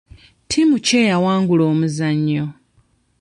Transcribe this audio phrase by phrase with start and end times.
[0.45, 2.45] Ttiimu ki eyawangula omuzannyo?